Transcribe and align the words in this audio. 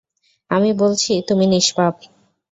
আমি 0.51 0.71
বলছি, 0.73 1.11
তুমি 1.27 1.45
নিষ্পাপ। 1.47 1.95